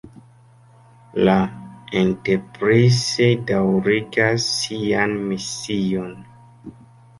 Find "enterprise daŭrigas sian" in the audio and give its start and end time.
2.01-5.17